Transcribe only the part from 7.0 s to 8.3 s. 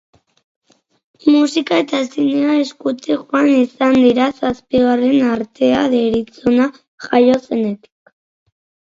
jaio zenetik.